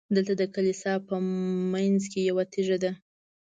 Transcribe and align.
دلته 0.15 0.33
د 0.37 0.43
کلیسا 0.55 0.93
په 1.07 1.15
منځ 1.71 2.01
کې 2.11 2.19
یوه 2.29 2.43
تیږه 2.51 2.77
ده. 2.83 2.91